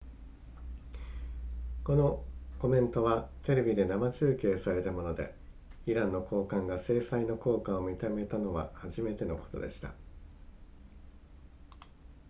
[1.83, 2.25] この
[2.57, 5.35] コメントはテレビで生中継されたもので
[5.85, 9.93] イランの高官が制裁の効果を認めたのは初めてのことでした